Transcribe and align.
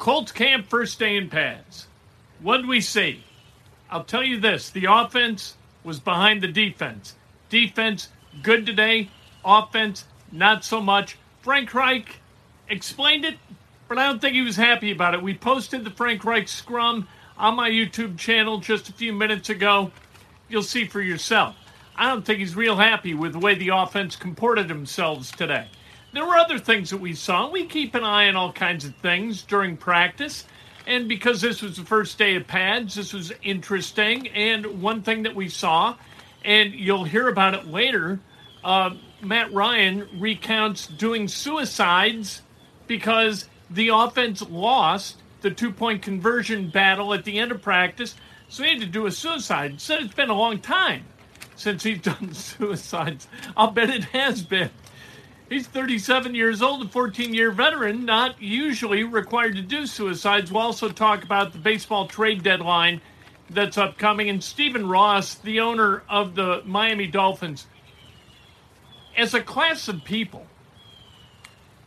Colts 0.00 0.32
camp 0.32 0.66
first 0.66 0.98
day 0.98 1.14
in 1.18 1.28
pads. 1.28 1.86
What 2.40 2.56
did 2.56 2.68
we 2.68 2.80
see? 2.80 3.22
I'll 3.90 4.02
tell 4.02 4.24
you 4.24 4.40
this 4.40 4.70
the 4.70 4.86
offense 4.86 5.56
was 5.84 6.00
behind 6.00 6.40
the 6.40 6.48
defense. 6.48 7.14
Defense, 7.50 8.08
good 8.42 8.64
today. 8.64 9.10
Offense, 9.44 10.06
not 10.32 10.64
so 10.64 10.80
much. 10.80 11.18
Frank 11.42 11.74
Reich 11.74 12.16
explained 12.70 13.26
it, 13.26 13.36
but 13.88 13.98
I 13.98 14.06
don't 14.06 14.22
think 14.22 14.36
he 14.36 14.40
was 14.40 14.56
happy 14.56 14.90
about 14.90 15.12
it. 15.12 15.22
We 15.22 15.34
posted 15.34 15.84
the 15.84 15.90
Frank 15.90 16.24
Reich 16.24 16.48
scrum 16.48 17.06
on 17.36 17.56
my 17.56 17.68
YouTube 17.68 18.16
channel 18.16 18.58
just 18.58 18.88
a 18.88 18.94
few 18.94 19.12
minutes 19.12 19.50
ago. 19.50 19.92
You'll 20.48 20.62
see 20.62 20.86
for 20.86 21.02
yourself. 21.02 21.56
I 21.94 22.08
don't 22.08 22.24
think 22.24 22.38
he's 22.38 22.56
real 22.56 22.76
happy 22.76 23.12
with 23.12 23.34
the 23.34 23.38
way 23.38 23.54
the 23.54 23.68
offense 23.68 24.16
comported 24.16 24.66
themselves 24.66 25.30
today. 25.30 25.68
There 26.12 26.26
were 26.26 26.36
other 26.36 26.58
things 26.58 26.90
that 26.90 27.00
we 27.00 27.14
saw. 27.14 27.48
We 27.48 27.66
keep 27.66 27.94
an 27.94 28.02
eye 28.02 28.28
on 28.28 28.36
all 28.36 28.52
kinds 28.52 28.84
of 28.84 28.94
things 28.96 29.42
during 29.42 29.76
practice. 29.76 30.44
And 30.86 31.08
because 31.08 31.40
this 31.40 31.62
was 31.62 31.76
the 31.76 31.84
first 31.84 32.18
day 32.18 32.34
of 32.34 32.46
pads, 32.48 32.96
this 32.96 33.12
was 33.12 33.32
interesting. 33.42 34.28
And 34.28 34.82
one 34.82 35.02
thing 35.02 35.22
that 35.22 35.34
we 35.36 35.48
saw, 35.48 35.96
and 36.44 36.74
you'll 36.74 37.04
hear 37.04 37.28
about 37.28 37.54
it 37.54 37.66
later, 37.66 38.18
uh, 38.64 38.90
Matt 39.22 39.52
Ryan 39.52 40.08
recounts 40.18 40.88
doing 40.88 41.28
suicides 41.28 42.42
because 42.88 43.48
the 43.70 43.88
offense 43.88 44.42
lost 44.42 45.16
the 45.42 45.50
two 45.50 45.70
point 45.70 46.02
conversion 46.02 46.70
battle 46.70 47.14
at 47.14 47.24
the 47.24 47.38
end 47.38 47.52
of 47.52 47.62
practice. 47.62 48.16
So 48.48 48.64
he 48.64 48.70
had 48.70 48.80
to 48.80 48.86
do 48.86 49.06
a 49.06 49.12
suicide. 49.12 49.80
Said 49.80 50.02
it's 50.02 50.14
been 50.14 50.30
a 50.30 50.34
long 50.34 50.58
time 50.58 51.04
since 51.54 51.84
he's 51.84 52.00
done 52.02 52.34
suicides. 52.34 53.28
I'll 53.56 53.70
bet 53.70 53.90
it 53.90 54.04
has 54.04 54.42
been. 54.42 54.70
He's 55.50 55.66
37 55.66 56.36
years 56.36 56.62
old, 56.62 56.86
a 56.86 56.88
14 56.88 57.34
year 57.34 57.50
veteran, 57.50 58.04
not 58.04 58.40
usually 58.40 59.02
required 59.02 59.56
to 59.56 59.62
do 59.62 59.84
suicides. 59.84 60.52
We'll 60.52 60.62
also 60.62 60.88
talk 60.90 61.24
about 61.24 61.52
the 61.52 61.58
baseball 61.58 62.06
trade 62.06 62.44
deadline 62.44 63.00
that's 63.50 63.76
upcoming. 63.76 64.30
And 64.30 64.44
Stephen 64.44 64.88
Ross, 64.88 65.34
the 65.34 65.58
owner 65.58 66.04
of 66.08 66.36
the 66.36 66.62
Miami 66.64 67.08
Dolphins, 67.08 67.66
as 69.16 69.34
a 69.34 69.42
class 69.42 69.88
of 69.88 70.04
people, 70.04 70.46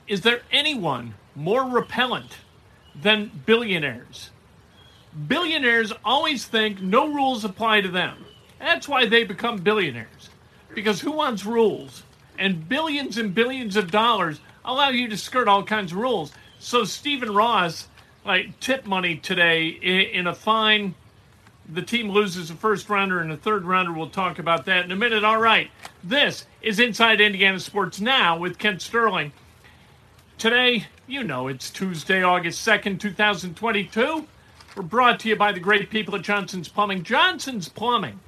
is 0.09 0.21
there 0.21 0.41
anyone 0.51 1.13
more 1.33 1.63
repellent 1.63 2.39
than 2.93 3.31
billionaires? 3.45 4.31
Billionaires 5.29 5.93
always 6.03 6.43
think 6.43 6.81
no 6.81 7.07
rules 7.07 7.45
apply 7.45 7.79
to 7.79 7.87
them. 7.87 8.25
That's 8.59 8.89
why 8.89 9.05
they 9.05 9.23
become 9.23 9.59
billionaires. 9.59 10.29
Because 10.75 10.99
who 10.99 11.11
wants 11.11 11.45
rules? 11.45 12.03
And 12.37 12.67
billions 12.67 13.17
and 13.17 13.33
billions 13.33 13.75
of 13.75 13.91
dollars 13.91 14.39
allow 14.65 14.89
you 14.89 15.07
to 15.09 15.17
skirt 15.17 15.47
all 15.47 15.63
kinds 15.63 15.91
of 15.91 15.97
rules. 15.97 16.31
So 16.59 16.83
Stephen 16.83 17.33
Ross, 17.33 17.87
like 18.25 18.59
tip 18.59 18.85
money 18.85 19.17
today 19.17 19.67
in 19.67 20.27
a 20.27 20.35
fine. 20.35 20.95
The 21.67 21.81
team 21.81 22.09
loses 22.09 22.49
a 22.49 22.55
first 22.55 22.89
rounder 22.89 23.19
and 23.19 23.31
a 23.31 23.37
third 23.37 23.65
rounder. 23.65 23.93
We'll 23.93 24.09
talk 24.09 24.39
about 24.39 24.65
that 24.65 24.85
in 24.85 24.91
a 24.91 24.95
minute. 24.95 25.23
All 25.23 25.39
right, 25.39 25.69
this 26.03 26.45
is 26.61 26.79
Inside 26.79 27.21
Indiana 27.21 27.59
Sports 27.59 28.01
Now 28.01 28.37
with 28.37 28.57
Kent 28.57 28.81
Sterling. 28.81 29.31
Today, 30.37 30.87
you 31.07 31.23
know, 31.23 31.47
it's 31.47 31.69
Tuesday, 31.69 32.23
August 32.23 32.67
2nd, 32.67 32.99
2022. 32.99 34.27
We're 34.75 34.83
brought 34.83 35.19
to 35.21 35.29
you 35.29 35.35
by 35.35 35.51
the 35.51 35.59
great 35.59 35.89
people 35.89 36.15
at 36.15 36.21
Johnson's 36.23 36.67
Plumbing. 36.67 37.03
Johnson's 37.03 37.69
Plumbing, 37.69 38.19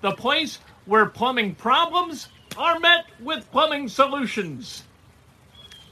the 0.00 0.12
place 0.12 0.58
where 0.86 1.06
plumbing 1.06 1.54
problems 1.56 2.28
are 2.58 2.80
met 2.80 3.06
with 3.20 3.50
plumbing 3.52 3.88
solutions 3.88 4.82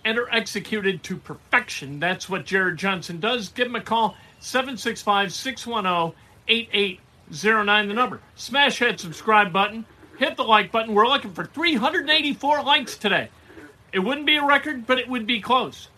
and 0.05 0.19
are 0.19 0.29
executed 0.31 1.03
to 1.05 1.17
perfection. 1.17 2.01
That's 2.01 2.29
what 2.29 2.45
Jared 2.45 2.77
Johnson 2.77 3.21
does. 3.21 3.49
Give 3.49 3.69
him 3.69 3.77
a 3.77 3.81
call, 3.81 4.17
765 4.41 5.33
610 5.33 6.13
8809, 6.49 7.89
the 7.89 7.95
number. 7.95 8.21
Smash 8.35 8.81
that 8.81 9.01
subscribe 9.01 9.53
button, 9.53 9.85
hit 10.19 10.37
the 10.37 10.43
like 10.43 10.73
button. 10.73 10.95
We're 10.95 11.07
looking 11.07 11.33
for 11.33 11.45
384 11.45 12.63
likes 12.63 12.99
today. 12.99 13.31
It 13.93 14.01
wouldn't 14.01 14.27
be 14.27 14.37
a 14.37 14.45
record, 14.45 14.87
but 14.87 14.99
it 14.99 15.09
would 15.09 15.27
be 15.27 15.41
close. 15.41 15.89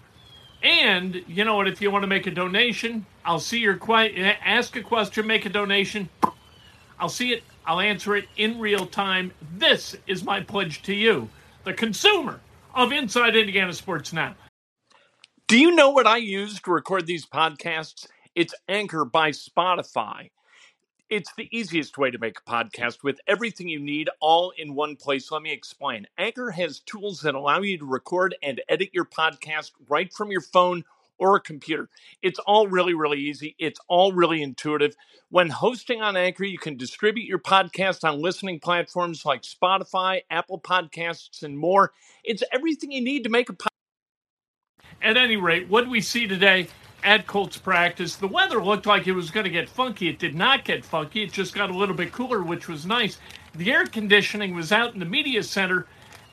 And 0.63 1.23
you 1.27 1.45
know 1.45 1.57
what? 1.57 1.69
If 1.69 1.81
you 1.81 1.91
want 1.91 2.03
to 2.03 2.09
make 2.09 2.27
a 2.27 2.31
donation, 2.31 3.07
I'll 3.25 3.41
see 3.41 3.59
your 3.59 3.77
que- 3.77 4.37
ask 4.45 4.77
a 4.77 4.83
question, 4.83 5.27
make 5.27 5.47
a 5.47 5.51
donation. 5.51 6.09
I'll 7.01 7.09
see 7.09 7.33
it 7.33 7.43
I'll 7.69 7.81
answer 7.81 8.17
it 8.17 8.27
in 8.39 8.59
real 8.59 8.87
time. 8.87 9.31
This 9.59 9.95
is 10.07 10.25
my 10.25 10.41
pledge 10.41 10.81
to 10.85 10.95
you, 10.95 11.29
the 11.65 11.75
consumer 11.75 12.41
of 12.75 12.93
Inside 12.93 13.37
Indiana 13.37 13.75
Sports 13.75 14.11
Now. 14.11 14.35
Do 15.49 15.59
you 15.59 15.77
know 15.77 15.91
what 15.91 16.07
I 16.07 16.17
use 16.17 16.59
to 16.63 16.71
record 16.71 17.07
these 17.07 17.27
podcasts? 17.27 18.07
It's 18.35 18.55
Anchor 18.71 19.05
by 19.05 19.33
Spotify. 19.33 20.31
It's 21.11 21.31
the 21.37 21.55
easiest 21.55 21.99
way 21.99 22.11
to 22.11 22.19
make 22.19 22.39
a 22.39 22.51
podcast 22.51 23.03
with 23.03 23.21
everything 23.27 23.69
you 23.69 23.81
need 23.81 24.09
all 24.19 24.51
in 24.57 24.75
one 24.75 24.97
place. 24.97 25.31
Let 25.31 25.43
me 25.43 25.53
explain. 25.53 26.07
Anchor 26.17 26.51
has 26.51 26.81
tools 26.81 27.21
that 27.21 27.35
allow 27.35 27.61
you 27.61 27.77
to 27.77 27.85
record 27.85 28.35
and 28.43 28.63
edit 28.71 28.89
your 28.95 29.05
podcast 29.05 29.73
right 29.91 30.11
from 30.15 30.31
your 30.31 30.41
phone 30.41 30.85
or 31.19 31.37
a 31.37 31.41
computer. 31.41 31.89
It's 32.23 32.39
all 32.41 32.67
really, 32.69 32.95
really 32.95 33.19
easy. 33.19 33.55
It's 33.59 33.81
all 33.89 34.13
really 34.13 34.43
intuitive. 34.43 34.97
When 35.31 35.51
hosting 35.51 36.01
on 36.01 36.17
Anchor, 36.17 36.45
you 36.45 36.59
can 36.59 36.77
distribute 36.77 37.27
your 37.27 37.39
podcast 37.39 38.09
on 38.09 38.23
listening 38.23 38.61
platforms 38.61 39.27
like 39.27 39.43
Spotify, 39.43 40.23
Apple 40.31 40.61
Podcasts, 40.61 41.43
and 41.43 41.59
more. 41.59 41.93
It's 42.25 42.43
everything 42.53 42.93
you 42.93 43.03
need 43.03 43.25
to 43.25 43.31
make 43.31 43.51
a 43.51 43.53
podcast. 43.53 43.69
At 45.03 45.17
any 45.17 45.37
rate, 45.37 45.69
what 45.69 45.89
we 45.89 46.01
see 46.01 46.27
today 46.27 46.69
at 47.05 47.27
Colts 47.27 47.57
practice, 47.57 48.17
the 48.17 48.27
weather 48.27 48.63
looked 48.63 48.87
like 48.87 49.07
it 49.07 49.13
was 49.13 49.31
going 49.31 49.45
to 49.45 49.51
get 49.51 49.69
funky. 49.69 50.09
It 50.09 50.19
did 50.19 50.35
not 50.35 50.65
get 50.65 50.85
funky. 50.85 51.23
It 51.23 51.33
just 51.33 51.55
got 51.55 51.71
a 51.71 51.77
little 51.77 51.95
bit 51.95 52.11
cooler, 52.13 52.43
which 52.43 52.69
was 52.69 52.87
nice. 52.87 53.19
The 53.55 53.71
air 53.71 53.87
conditioning 53.87 54.55
was 54.55 54.73
out 54.73 54.95
in 54.95 55.01
the 55.01 55.07
media 55.07 55.43
center 55.43 55.87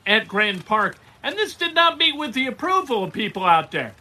at 0.06 0.26
Grand 0.26 0.64
Park, 0.64 0.98
and 1.22 1.36
this 1.36 1.54
did 1.54 1.74
not 1.74 1.98
meet 1.98 2.16
with 2.16 2.32
the 2.34 2.46
approval 2.46 3.04
of 3.04 3.12
people 3.12 3.44
out 3.44 3.70
there 3.70 3.94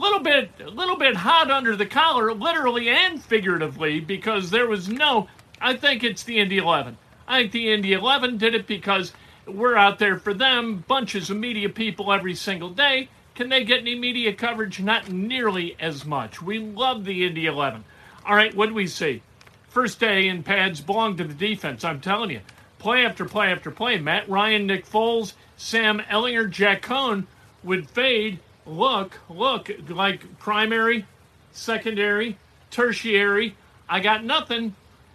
little 0.00 0.20
bit 0.20 0.50
a 0.60 0.70
little 0.70 0.96
bit 0.96 1.16
hot 1.16 1.50
under 1.50 1.76
the 1.76 1.86
collar 1.86 2.32
literally 2.32 2.88
and 2.88 3.22
figuratively 3.22 4.00
because 4.00 4.50
there 4.50 4.66
was 4.66 4.88
no 4.88 5.28
I 5.60 5.76
think 5.76 6.02
it's 6.02 6.24
the 6.24 6.40
Indy 6.40 6.58
11. 6.58 6.98
I 7.28 7.42
think 7.42 7.52
the 7.52 7.72
Indy 7.72 7.92
11 7.92 8.36
did 8.38 8.54
it 8.54 8.66
because 8.66 9.12
we're 9.46 9.76
out 9.76 10.00
there 10.00 10.18
for 10.18 10.34
them, 10.34 10.84
bunches 10.88 11.30
of 11.30 11.36
media 11.36 11.68
people 11.68 12.12
every 12.12 12.34
single 12.34 12.70
day. 12.70 13.08
Can 13.36 13.48
they 13.48 13.64
get 13.64 13.80
any 13.80 13.94
media 13.98 14.32
coverage? 14.32 14.80
Not 14.80 15.10
nearly 15.10 15.76
as 15.78 16.04
much. 16.04 16.42
We 16.42 16.58
love 16.58 17.04
the 17.04 17.24
Indy 17.24 17.46
11. 17.46 17.84
All 18.26 18.34
right, 18.34 18.54
what 18.54 18.68
do 18.68 18.74
we 18.74 18.88
see? 18.88 19.22
First 19.68 20.00
day 20.00 20.26
in 20.26 20.42
pads 20.42 20.80
belong 20.80 21.16
to 21.16 21.24
the 21.24 21.32
defense. 21.32 21.84
I'm 21.84 22.00
telling 22.00 22.30
you, 22.30 22.40
play 22.78 23.06
after 23.06 23.24
play 23.24 23.52
after 23.52 23.70
play. 23.70 23.98
Matt 23.98 24.28
Ryan, 24.28 24.66
Nick 24.66 24.86
Foles, 24.86 25.34
Sam 25.56 26.00
Ehlinger, 26.00 26.50
Jack 26.50 26.82
Coan 26.82 27.26
would 27.62 27.88
fade 27.88 28.40
look, 28.66 29.18
look, 29.28 29.70
like 29.88 30.38
primary, 30.38 31.06
secondary, 31.52 32.38
tertiary, 32.70 33.56
I 33.88 34.00
got 34.00 34.24
nothing, 34.24 34.74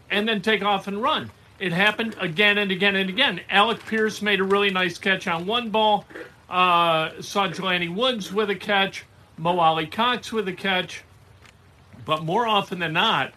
and 0.09 0.27
then 0.27 0.41
take 0.41 0.63
off 0.63 0.87
and 0.87 1.01
run. 1.01 1.31
It 1.59 1.71
happened 1.71 2.15
again 2.19 2.57
and 2.57 2.71
again 2.71 2.95
and 2.95 3.09
again. 3.09 3.41
Alec 3.49 3.83
Pierce 3.85 4.21
made 4.21 4.39
a 4.39 4.43
really 4.43 4.69
nice 4.69 4.97
catch 4.97 5.27
on 5.27 5.47
one 5.47 5.69
ball. 5.69 6.05
Uh, 6.49 7.21
saw 7.21 7.47
Jelani 7.47 7.93
Woods 7.93 8.31
with 8.31 8.49
a 8.49 8.55
catch, 8.55 9.05
Mo 9.37 9.57
Alie-Cox 9.59 10.31
with 10.31 10.47
a 10.47 10.53
catch. 10.53 11.03
But 12.05 12.23
more 12.23 12.47
often 12.47 12.79
than 12.79 12.93
not, 12.93 13.33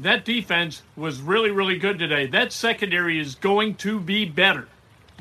that 0.00 0.24
defense 0.24 0.82
was 0.96 1.20
really, 1.20 1.50
really 1.50 1.78
good 1.78 1.98
today. 1.98 2.26
That 2.26 2.52
secondary 2.52 3.18
is 3.18 3.36
going 3.36 3.76
to 3.76 4.00
be 4.00 4.24
better 4.24 4.68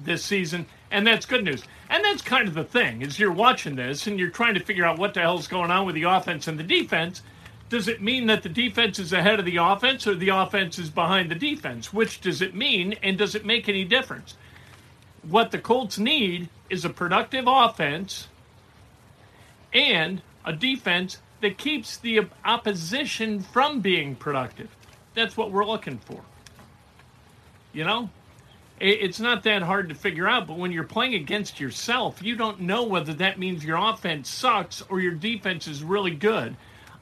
this 0.02 0.24
season, 0.24 0.66
and 0.92 1.06
that's 1.08 1.26
good 1.26 1.44
news. 1.44 1.64
And 1.90 2.04
that's 2.04 2.22
kind 2.22 2.48
of 2.48 2.54
the 2.54 2.64
thing 2.64 3.02
is 3.02 3.20
you're 3.20 3.32
watching 3.32 3.76
this 3.76 4.08
and 4.08 4.20
you're 4.20 4.30
trying 4.30 4.56
to 4.56 4.60
figure 4.60 4.86
out 4.86 4.98
what 4.98 5.14
the 5.14 5.22
hell's 5.22 5.48
going 5.48 5.72
on 5.72 5.86
with 5.86 5.96
the 5.96 6.04
offense 6.04 6.48
and 6.48 6.58
the 6.58 6.64
defense. 6.64 7.22
Does 7.70 7.88
it 7.88 8.02
mean 8.02 8.28
that 8.28 8.44
the 8.44 8.50
defense 8.50 9.00
is 9.00 9.14
ahead 9.14 9.40
of 9.40 9.46
the 9.46 9.58
offense 9.58 10.08
or 10.08 10.16
the 10.16 10.30
offense 10.30 10.80
is 10.80 10.90
behind 10.90 11.30
the 11.30 11.36
defense? 11.36 11.94
Which 11.94 12.22
does 12.22 12.42
it 12.42 12.56
mean 12.56 12.94
and 13.04 13.18
does 13.18 13.36
it 13.36 13.46
make 13.46 13.70
any 13.70 13.84
difference? 13.84 14.36
What 15.24 15.52
the 15.52 15.58
Colts 15.58 15.98
need 15.98 16.50
is 16.70 16.86
a 16.86 16.90
productive 16.90 17.46
offense 17.48 18.28
and 19.74 20.22
a 20.44 20.54
defense 20.54 21.18
that 21.42 21.58
keeps 21.58 21.98
the 21.98 22.22
opposition 22.44 23.42
from 23.42 23.82
being 23.82 24.16
productive. 24.16 24.70
That's 25.14 25.38
what 25.38 25.52
we're 25.52 25.66
looking 25.66 25.98
for. 26.00 26.22
You 27.74 27.84
know? 27.84 28.10
It's 28.80 29.22
not 29.22 29.44
that 29.44 29.62
hard 29.62 29.88
to 29.90 29.96
figure 29.96 30.28
out, 30.28 30.48
but 30.48 30.58
when 30.58 30.74
you're 30.74 30.84
playing 30.84 31.14
against 31.16 31.62
yourself, 31.62 32.22
you 32.22 32.36
don't 32.36 32.60
know 32.62 32.84
whether 32.84 33.14
that 33.14 33.40
means 33.40 33.64
your 33.64 33.78
offense 33.78 34.30
sucks 34.30 34.82
or 34.90 35.00
your 35.00 35.14
defense 35.14 35.66
is 35.68 35.82
really 35.82 36.12
good. 36.12 36.58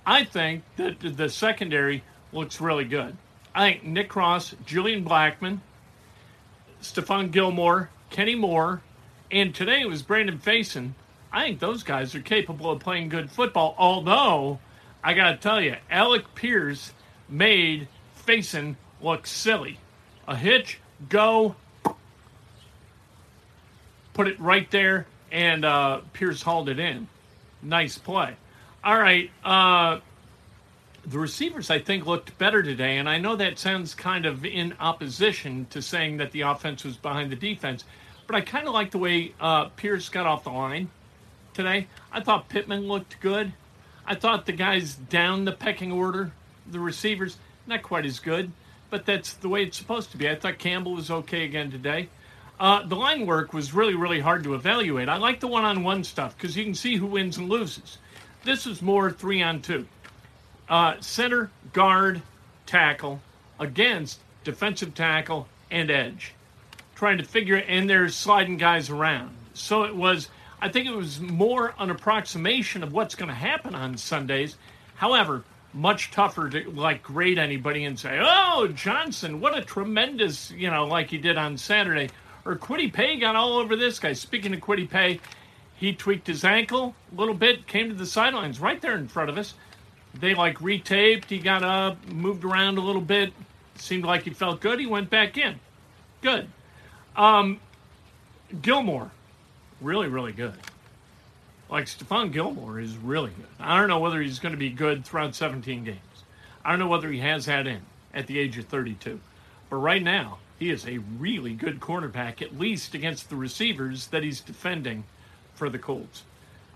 I 0.06 0.24
think 0.24 0.64
that 0.76 1.00
the 1.00 1.30
secondary 1.30 2.04
looks 2.32 2.62
really 2.62 2.86
good. 2.86 3.18
I 3.56 3.72
think 3.72 3.84
Nick 3.86 4.10
Cross, 4.10 4.56
Julian 4.66 5.04
Blackmon, 5.04 5.60
Stephon 6.82 7.32
Gilmore, 7.32 7.90
Kenny 8.12 8.36
Moore, 8.36 8.82
and 9.32 9.56
today 9.56 9.82
it 9.82 9.90
was 9.90 10.04
Brandon 10.04 10.38
Facyson. 10.38 10.92
I 11.32 11.46
think 11.46 11.60
those 11.60 11.82
guys 11.82 12.14
are 12.14 12.22
capable 12.22 12.70
of 12.70 12.82
playing 12.82 13.10
good 13.10 13.32
football. 13.32 13.74
Although, 13.80 14.60
I 15.04 15.14
got 15.14 15.32
to 15.32 15.38
tell 15.38 15.60
you, 15.60 15.78
Alec 15.90 16.36
Pierce 16.36 16.94
made 17.28 17.88
Facyson 18.28 18.76
look 19.02 19.26
silly. 19.26 19.80
A 20.28 20.36
hitch, 20.36 20.80
go, 21.10 21.56
put 24.14 24.28
it 24.28 24.40
right 24.40 24.70
there, 24.72 25.08
and 25.32 25.66
uh, 25.66 26.02
Pierce 26.14 26.42
hauled 26.42 26.70
it 26.70 26.80
in. 26.80 27.08
Nice 27.62 27.98
play. 27.98 28.36
All 28.84 28.98
right. 28.98 29.30
Uh, 29.44 30.00
the 31.06 31.20
receivers, 31.20 31.70
I 31.70 31.80
think, 31.80 32.06
looked 32.06 32.38
better 32.38 32.64
today, 32.64 32.98
and 32.98 33.10
I 33.10 33.18
know 33.18 33.36
that 33.36 33.60
sounds 33.60 33.94
kind 33.94 34.26
of 34.26 34.46
in 34.46 34.74
opposition 34.80 35.68
to 35.72 35.82
saying 35.82 36.18
that 36.18 36.32
the 36.32 36.42
offense 36.42 36.84
was 36.84 36.96
behind 36.96 37.32
the 37.32 37.36
defense, 37.36 37.84
but 38.26 38.36
I 38.36 38.42
kind 38.42 38.68
of 38.68 38.74
like 38.74 38.92
the 38.92 38.98
way 39.00 39.34
uh, 39.40 39.66
Pierce 39.66 40.08
got 40.10 40.26
off 40.26 40.46
the 40.46 40.52
line 40.52 40.90
today. 41.54 41.88
I 42.12 42.22
thought 42.22 42.48
Pittman 42.48 42.88
looked 42.88 43.20
good. 43.20 43.52
I 44.06 44.16
thought 44.16 44.46
the 44.46 44.54
guys 44.54 44.96
down 44.96 45.46
the 45.46 45.52
pecking 45.52 45.92
order, 45.92 46.32
the 46.70 46.80
receivers, 46.80 47.38
not 47.68 47.84
quite 47.84 48.06
as 48.06 48.20
good, 48.20 48.52
but 48.90 49.06
that's 49.06 49.34
the 49.34 49.50
way 49.50 49.64
it's 49.64 49.78
supposed 49.78 50.12
to 50.12 50.18
be. 50.18 50.30
I 50.30 50.36
thought 50.36 50.58
Campbell 50.58 50.94
was 50.94 51.10
okay 51.10 51.44
again 51.44 51.72
today. 51.72 52.10
Uh, 52.64 52.82
the 52.88 52.96
line 52.96 53.26
work 53.26 53.52
was 53.52 53.74
really, 53.74 53.94
really 53.94 54.22
hard 54.22 54.42
to 54.42 54.54
evaluate. 54.54 55.10
I 55.10 55.18
like 55.18 55.42
the 55.42 55.48
one 55.48 55.66
on 55.66 55.84
one 55.84 56.02
stuff 56.06 56.34
because 56.38 56.56
you 56.56 56.64
can 56.64 56.74
see 56.74 56.96
who 56.96 57.08
wins 57.08 57.38
and 57.38 57.50
loses. 57.50 57.98
This 58.46 58.66
is 58.66 58.82
more 58.82 59.12
three 59.12 59.44
on 59.44 59.62
two. 59.62 59.86
Uh, 60.70 60.94
center, 61.02 61.52
guard, 61.74 62.22
tackle 62.66 63.20
against 63.60 64.22
defensive 64.46 64.96
tackle 64.96 65.50
and 65.72 65.92
edge. 65.92 66.36
Trying 66.96 67.18
to 67.18 67.26
figure 67.26 67.58
and 67.58 67.90
they're 67.90 68.08
sliding 68.08 68.56
guys 68.56 68.90
around. 68.90 69.36
So 69.54 69.84
it 69.84 69.94
was, 69.94 70.30
I 70.62 70.70
think 70.70 70.88
it 70.88 70.96
was 70.96 71.20
more 71.20 71.76
an 71.80 71.90
approximation 71.90 72.82
of 72.82 72.94
what's 72.94 73.16
going 73.16 73.28
to 73.28 73.36
happen 73.36 73.76
on 73.76 73.98
Sundays. 73.98 74.56
However, 74.96 75.44
much 75.74 76.12
tougher 76.12 76.50
to 76.50 76.72
like 76.72 77.04
grade 77.04 77.40
anybody 77.40 77.84
and 77.84 78.00
say, 78.00 78.22
oh, 78.24 78.68
Johnson, 78.68 79.42
what 79.42 79.58
a 79.58 79.62
tremendous, 79.62 80.50
you 80.52 80.70
know, 80.70 80.86
like 80.86 81.10
he 81.10 81.18
did 81.18 81.38
on 81.38 81.58
Saturday 81.58 82.08
or 82.46 82.56
Kwity 82.56 82.92
Paye 82.92 83.18
got 83.18 83.36
all 83.36 83.58
over 83.58 83.76
this 83.76 84.00
guy. 84.00 84.14
Speaking 84.14 84.54
of 84.54 84.60
Kwity 84.60 84.90
Paye, 84.90 85.20
he 85.76 85.94
tweaked 85.94 86.28
his 86.28 86.44
ankle 86.44 86.96
a 87.12 87.20
little 87.20 87.34
bit, 87.34 87.68
came 87.68 87.90
to 87.90 87.96
the 87.96 88.06
sidelines 88.06 88.60
right 88.60 88.82
there 88.82 88.96
in 88.96 89.08
front 89.08 89.30
of 89.30 89.38
us. 89.38 89.54
They 90.14 90.36
like 90.36 90.60
retaped. 90.60 91.26
He 91.26 91.40
got 91.40 91.64
up, 91.64 92.06
moved 92.08 92.44
around 92.44 92.78
a 92.78 92.82
little 92.82 93.02
bit. 93.02 93.34
Seemed 93.76 94.06
like 94.06 94.24
he 94.24 94.30
felt 94.30 94.62
good. 94.62 94.80
He 94.80 94.86
went 94.86 95.10
back 95.10 95.38
in. 95.38 95.60
Good. 96.22 96.48
Um, 97.16 97.60
Gilmore, 98.62 99.12
really, 99.82 100.08
really 100.08 100.32
good. 100.32 100.54
Like 101.70 101.86
Stephon 101.86 102.32
Gilmore 102.32 102.80
is 102.80 102.96
really 102.98 103.32
good. 103.32 103.48
I 103.60 103.80
don't 103.80 103.90
know 103.90 104.00
whether 104.00 104.22
he's 104.22 104.40
going 104.40 104.54
to 104.54 104.60
be 104.60 104.70
good 104.70 105.06
throughout 105.06 105.34
17 105.34 105.84
games. 105.84 106.00
I 106.64 106.70
don't 106.70 106.80
know 106.80 106.88
whether 106.88 107.12
he 107.12 107.20
has 107.20 107.48
that 107.48 107.66
in 107.66 107.82
at 108.14 108.28
the 108.28 108.38
age 108.38 108.58
of 108.58 108.66
32. 108.66 109.20
But 109.70 109.78
right 109.78 110.04
now, 110.04 110.38
he 110.60 110.70
is 110.70 110.88
a 110.88 111.00
really 111.20 111.54
good 111.54 111.80
cornerback, 111.80 112.42
at 112.42 112.58
least 112.58 112.94
against 112.94 113.30
the 113.30 113.36
receivers 113.36 114.08
that 114.08 114.24
he's 114.24 114.42
defending 114.42 115.04
for 115.54 115.70
the 115.70 115.80
Colts. 115.80 116.24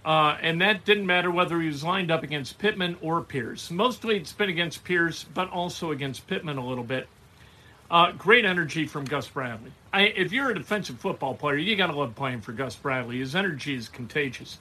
Uh, 0.06 0.38
and 0.42 0.62
that 0.62 0.86
didn't 0.86 1.06
matter 1.06 1.30
whether 1.30 1.60
he 1.60 1.68
was 1.68 1.84
lined 1.84 2.12
up 2.12 2.24
against 2.24 2.60
Pittman 2.60 2.98
or 3.02 3.22
Pierce. 3.22 3.70
Mostly 3.70 4.18
it's 4.18 4.32
been 4.32 4.50
against 4.50 4.84
Pierce, 4.84 5.24
but 5.24 5.50
also 5.50 5.92
against 5.92 6.28
Pittman 6.28 6.58
a 6.58 6.66
little 6.66 6.84
bit. 6.84 7.08
Uh, 7.90 8.12
great 8.12 8.46
energy 8.46 8.86
from 8.86 9.06
Gus 9.06 9.28
Bradley. 9.28 9.72
I, 9.94 10.04
if 10.04 10.32
you're 10.32 10.52
a 10.52 10.56
defensive 10.56 11.00
football 11.00 11.36
player, 11.36 11.58
you 11.58 11.76
got 11.76 11.88
to 11.88 11.98
love 11.98 12.16
playing 12.16 12.42
for 12.42 12.52
Gus 12.52 12.76
Bradley. 12.76 13.20
His 13.20 13.36
energy 13.36 13.76
is 13.76 13.90
contagious. 13.90 14.58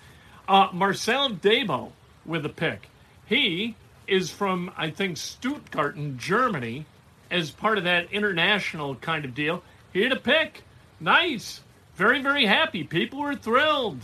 Uh, 0.49 0.69
Marcel 0.73 1.31
Dabo 1.31 1.91
with 2.25 2.47
a 2.47 2.49
pick. 2.49 2.89
He 3.27 3.75
is 4.07 4.31
from, 4.31 4.71
I 4.77 4.91
think, 4.91 5.17
Stuttgart 5.17 5.97
in 5.97 6.19
Germany 6.19 6.87
as 7.31 7.51
part 7.51 7.79
of 7.79 7.85
that 7.85 8.13
international 8.13 8.95
kind 8.97 9.25
of 9.25 9.35
deal. 9.35 9.63
He 9.93 10.03
had 10.03 10.13
a 10.13 10.17
pick. 10.17 10.63
Nice. 11.01 11.61
Very, 11.97 12.21
very 12.21 12.47
happy. 12.47 12.85
People 12.85 13.21
were 13.21 13.35
thrilled. 13.35 14.01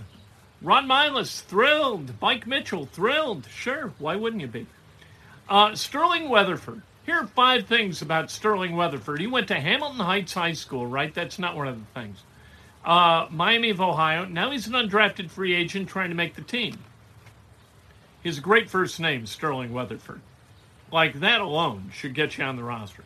Ron 0.63 0.87
Milus, 0.87 1.43
thrilled. 1.43 2.13
Mike 2.21 2.47
Mitchell, 2.47 2.87
thrilled. 2.87 3.47
Sure, 3.53 3.93
why 3.99 4.17
wouldn't 4.17 4.41
you 4.41 4.49
be? 4.49 4.67
Uh, 5.49 5.75
Sterling 5.75 6.29
Weatherford. 6.29 6.83
Here 7.05 7.17
are 7.17 7.27
five 7.27 7.67
things 7.67 8.01
about 8.01 8.31
Sterling 8.31 8.77
Weatherford. 8.77 9.21
He 9.21 9.27
went 9.27 9.49
to 9.49 9.59
Hamilton 9.59 9.99
Heights 9.99 10.33
High 10.33 10.53
School, 10.53 10.87
right? 10.87 11.13
That's 11.13 11.39
not 11.39 11.57
one 11.57 11.67
of 11.67 11.79
the 11.79 12.01
things. 12.01 12.23
Uh, 12.85 13.27
Miami 13.31 13.71
of 13.71 13.81
Ohio. 13.81 14.25
Now 14.25 14.51
he's 14.51 14.69
an 14.69 14.75
undrafted 14.75 15.31
free 15.31 15.55
agent 15.55 15.89
trying 15.89 16.11
to 16.11 16.17
make 16.17 16.37
the 16.37 16.43
team. 16.43 16.79
His 18.23 18.39
great 18.39 18.71
first 18.71 19.01
name, 19.01 19.27
Sterling 19.27 19.73
Weatherford. 19.73 20.21
Like 20.93 21.21
that 21.21 21.41
alone 21.41 21.91
should 21.93 22.15
get 22.15 22.39
you 22.39 22.45
on 22.45 22.57
the 22.57 22.63
roster. 22.63 23.03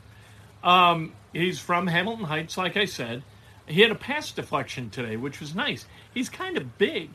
Um, 0.67 1.13
he's 1.33 1.61
from 1.61 1.87
Hamilton 1.87 2.25
Heights, 2.25 2.59
like 2.59 2.77
I 2.77 2.85
said. 2.87 3.23
He 3.67 3.81
had 3.81 3.93
a 3.93 3.97
pass 3.97 4.33
deflection 4.33 4.91
today, 4.91 5.17
which 5.17 5.41
was 5.41 5.55
nice. 5.55 5.87
He's 6.13 6.29
kind 6.29 6.57
of 6.57 6.77
big 6.77 7.11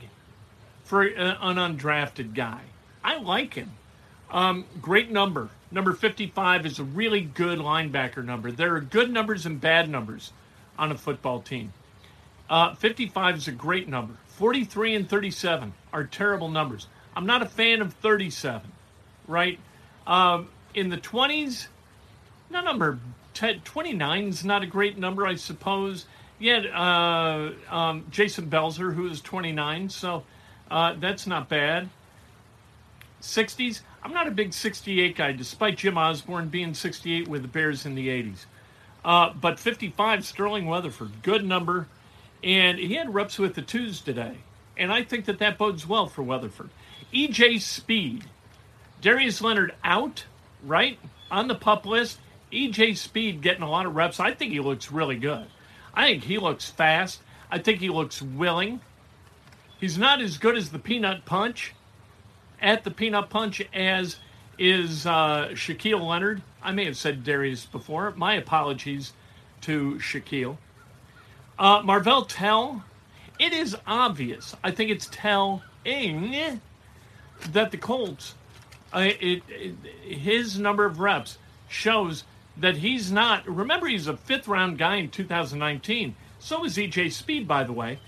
for 0.85 1.03
an 1.03 1.57
undrafted 1.57 2.33
guy. 2.33 2.61
I 3.03 3.17
like 3.17 3.53
him. 3.53 3.71
Um, 4.31 4.65
great 4.81 5.11
number. 5.11 5.49
Number 5.69 5.91
55 5.91 6.65
is 6.65 6.79
a 6.79 6.83
really 6.83 7.21
good 7.21 7.59
linebacker 7.59 8.23
number. 8.23 8.51
There 8.51 8.75
are 8.75 8.81
good 8.81 9.11
numbers 9.11 9.45
and 9.45 9.59
bad 9.59 9.89
numbers 9.89 10.31
on 10.79 10.91
a 10.91 10.97
football 10.97 11.41
team. 11.41 11.73
Uh, 12.49 12.73
55 12.75 13.37
is 13.37 13.47
a 13.49 13.51
great 13.51 13.87
number. 13.89 14.13
43 14.27 14.95
and 14.95 15.09
37 15.09 15.73
are 15.91 16.03
terrible 16.05 16.49
numbers. 16.49 16.87
I'm 17.15 17.25
not 17.25 17.41
a 17.41 17.45
fan 17.45 17.81
of 17.81 17.93
37, 17.95 18.71
right? 19.27 19.59
Um, 20.07 20.49
in 20.73 20.89
the 20.89 20.97
20s, 20.97 21.67
no 22.49 22.61
number 22.61 22.99
29 23.63 24.27
is 24.27 24.45
not 24.45 24.63
a 24.63 24.67
great 24.67 24.97
number, 24.97 25.25
I 25.25 25.35
suppose. 25.35 26.05
Yet 26.39 26.65
uh, 26.67 27.51
um, 27.69 28.05
Jason 28.09 28.49
Belzer, 28.49 28.93
who 28.93 29.07
is 29.07 29.21
29, 29.21 29.89
so 29.89 30.23
uh, 30.69 30.95
that's 30.99 31.27
not 31.27 31.49
bad. 31.49 31.89
60s, 33.21 33.81
I'm 34.03 34.13
not 34.13 34.27
a 34.27 34.31
big 34.31 34.53
68 34.53 35.15
guy, 35.15 35.31
despite 35.31 35.77
Jim 35.77 35.97
Osborne 35.97 36.49
being 36.49 36.73
68 36.73 37.27
with 37.27 37.43
the 37.43 37.47
Bears 37.47 37.85
in 37.85 37.93
the 37.93 38.07
80s. 38.07 38.45
Uh, 39.05 39.33
but 39.33 39.59
55, 39.59 40.25
Sterling 40.25 40.65
Weatherford, 40.65 41.21
good 41.21 41.45
number. 41.45 41.87
And 42.43 42.79
he 42.79 42.95
had 42.95 43.13
reps 43.13 43.37
with 43.37 43.53
the 43.53 43.61
twos 43.61 44.01
today. 44.01 44.37
And 44.77 44.91
I 44.91 45.03
think 45.03 45.25
that 45.25 45.39
that 45.39 45.57
bodes 45.59 45.87
well 45.87 46.07
for 46.07 46.23
Weatherford. 46.23 46.69
EJ 47.13 47.61
Speed, 47.61 48.25
Darius 49.01 49.41
Leonard 49.41 49.75
out, 49.83 50.25
right? 50.63 50.97
On 51.29 51.47
the 51.47 51.55
pup 51.55 51.85
list. 51.85 52.19
EJ 52.51 52.97
Speed 52.97 53.41
getting 53.41 53.63
a 53.63 53.69
lot 53.69 53.85
of 53.85 53.95
reps. 53.95 54.19
I 54.19 54.33
think 54.33 54.51
he 54.51 54.59
looks 54.59 54.91
really 54.91 55.17
good. 55.17 55.45
I 55.93 56.07
think 56.07 56.23
he 56.23 56.37
looks 56.37 56.69
fast. 56.69 57.21
I 57.49 57.59
think 57.59 57.79
he 57.79 57.89
looks 57.89 58.21
willing. 58.21 58.81
He's 59.79 59.97
not 59.97 60.21
as 60.21 60.37
good 60.37 60.55
as 60.55 60.69
the 60.69 60.79
Peanut 60.79 61.25
Punch 61.25 61.73
at 62.61 62.83
the 62.83 62.91
Peanut 62.91 63.29
Punch 63.29 63.61
as 63.73 64.17
is 64.57 65.05
uh, 65.05 65.49
Shaquille 65.53 66.05
Leonard. 66.07 66.41
I 66.61 66.71
may 66.71 66.85
have 66.85 66.97
said 66.97 67.23
Darius 67.23 67.65
before. 67.65 68.13
My 68.15 68.35
apologies 68.35 69.13
to 69.61 69.95
Shaquille. 69.95 70.57
Uh, 71.57 71.81
Marvell 71.83 72.25
Tell, 72.25 72.83
it 73.39 73.53
is 73.53 73.75
obvious. 73.87 74.55
I 74.63 74.71
think 74.71 74.91
it's 74.91 75.09
telling 75.11 75.61
that 77.51 77.71
the 77.71 77.77
Colts, 77.77 78.35
uh, 78.93 79.09
it, 79.19 79.43
it, 79.49 79.73
his 80.03 80.59
number 80.59 80.85
of 80.85 80.99
reps 80.99 81.37
shows 81.67 82.23
that 82.57 82.77
he's 82.77 83.11
not. 83.11 83.47
Remember, 83.47 83.87
he's 83.87 84.07
a 84.07 84.17
fifth 84.17 84.47
round 84.47 84.77
guy 84.77 84.95
in 84.97 85.09
2019. 85.09 86.15
So 86.39 86.65
is 86.65 86.77
EJ 86.77 87.11
Speed, 87.11 87.47
by 87.47 87.63
the 87.63 87.73
way. 87.73 87.99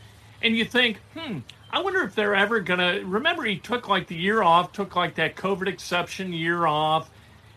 And 0.42 0.58
you 0.58 0.66
think, 0.66 0.98
hmm, 1.18 1.40
I 1.72 1.82
wonder 1.82 2.04
if 2.04 2.16
they're 2.16 2.36
ever 2.36 2.60
going 2.60 2.80
to. 2.80 3.06
Remember, 3.06 3.44
he 3.44 3.58
took 3.58 3.88
like 3.88 4.08
the 4.08 4.16
year 4.16 4.42
off, 4.42 4.72
took 4.72 4.96
like 4.96 5.16
that 5.16 5.36
COVID 5.36 5.68
exception 5.68 6.34
year 6.34 6.66
off, 6.66 7.10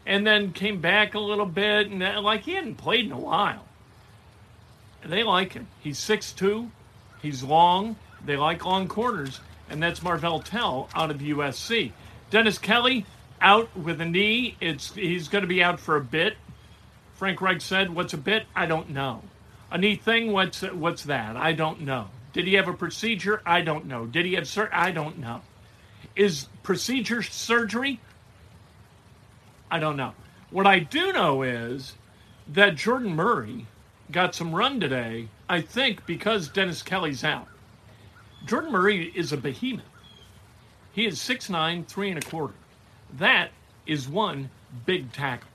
and 0.06 0.26
then 0.26 0.52
came 0.52 0.80
back 0.80 1.14
a 1.14 1.18
little 1.20 1.46
bit. 1.46 1.90
And 1.90 2.02
uh, 2.02 2.20
like 2.22 2.42
he 2.42 2.54
hadn't 2.54 2.76
played 2.76 3.06
in 3.06 3.12
a 3.12 3.18
while. 3.18 3.64
They 5.04 5.22
like 5.22 5.52
him. 5.52 5.68
He's 5.80 5.98
6'2, 5.98 6.68
he's 7.22 7.42
long. 7.42 7.96
They 8.24 8.36
like 8.36 8.64
long 8.64 8.88
corners. 8.88 9.40
And 9.68 9.82
that's 9.82 10.02
Marvell 10.02 10.40
Tell 10.40 10.88
out 10.94 11.10
of 11.10 11.18
USC. 11.18 11.92
Dennis 12.30 12.58
Kelly 12.58 13.06
out 13.40 13.74
with 13.76 14.00
a 14.00 14.04
knee. 14.04 14.56
It's 14.60 14.94
He's 14.94 15.28
going 15.28 15.42
to 15.42 15.48
be 15.48 15.62
out 15.62 15.78
for 15.78 15.96
a 15.96 16.00
bit. 16.00 16.36
Frank 17.16 17.40
Reich 17.40 17.60
said, 17.60 17.94
What's 17.94 18.12
a 18.14 18.18
bit? 18.18 18.46
I 18.54 18.66
don't 18.66 18.90
know. 18.90 19.22
A 19.70 19.78
neat 19.78 20.02
thing? 20.02 20.32
What's, 20.32 20.62
what's 20.62 21.04
that? 21.04 21.36
I 21.36 21.52
don't 21.52 21.80
know. 21.80 22.08
Did 22.32 22.46
he 22.46 22.54
have 22.54 22.68
a 22.68 22.74
procedure? 22.74 23.42
I 23.44 23.62
don't 23.62 23.86
know. 23.86 24.06
Did 24.06 24.26
he 24.26 24.34
have 24.34 24.46
sur? 24.46 24.68
I 24.72 24.90
don't 24.90 25.18
know. 25.18 25.40
Is 26.14 26.46
procedure 26.62 27.22
surgery? 27.22 28.00
I 29.70 29.78
don't 29.78 29.96
know. 29.96 30.12
What 30.50 30.66
I 30.66 30.78
do 30.78 31.12
know 31.12 31.42
is 31.42 31.94
that 32.48 32.76
Jordan 32.76 33.16
Murray 33.16 33.66
got 34.10 34.34
some 34.34 34.54
run 34.54 34.78
today, 34.78 35.28
I 35.48 35.62
think 35.62 36.06
because 36.06 36.48
Dennis 36.48 36.82
Kelly's 36.82 37.24
out. 37.24 37.48
Jordan 38.46 38.70
Murray 38.70 39.10
is 39.14 39.32
a 39.32 39.36
behemoth. 39.36 39.84
He 40.92 41.06
is 41.06 41.18
6'9, 41.18 41.86
three 41.86 42.10
and 42.10 42.18
a 42.18 42.26
quarter. 42.26 42.54
That 43.14 43.50
is 43.86 44.08
one 44.08 44.50
big 44.84 45.12
tackle. 45.12 45.50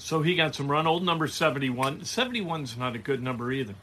So 0.00 0.22
he 0.22 0.34
got 0.34 0.54
some 0.54 0.70
run. 0.70 0.86
Old 0.86 1.04
number 1.04 1.28
71. 1.28 2.00
71's 2.00 2.76
not 2.76 2.96
a 2.96 2.98
good 2.98 3.22
number 3.22 3.52
either. 3.52 3.74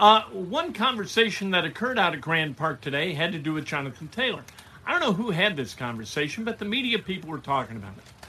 Uh, 0.00 0.22
one 0.32 0.72
conversation 0.72 1.50
that 1.50 1.64
occurred 1.64 1.98
out 1.98 2.14
at 2.14 2.20
Grand 2.20 2.56
Park 2.56 2.80
today 2.80 3.12
had 3.12 3.32
to 3.32 3.38
do 3.38 3.52
with 3.52 3.64
Jonathan 3.64 4.08
Taylor. 4.08 4.42
I 4.86 4.92
don't 4.92 5.00
know 5.00 5.12
who 5.12 5.30
had 5.30 5.54
this 5.54 5.74
conversation, 5.74 6.44
but 6.44 6.58
the 6.58 6.64
media 6.64 6.98
people 6.98 7.30
were 7.30 7.38
talking 7.38 7.76
about 7.76 7.92
it. 7.96 8.28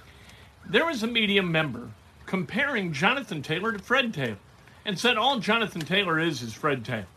There 0.69 0.85
was 0.85 1.03
a 1.03 1.07
media 1.07 1.41
member 1.41 1.89
comparing 2.25 2.93
Jonathan 2.93 3.41
Taylor 3.41 3.71
to 3.71 3.79
Fred 3.79 4.13
Taylor 4.13 4.37
and 4.83 4.99
said 4.99 5.17
all 5.17 5.39
Jonathan 5.39 5.81
Taylor 5.81 6.19
is 6.19 6.41
is 6.41 6.53
Fred 6.53 6.83
Taylor. 6.83 7.07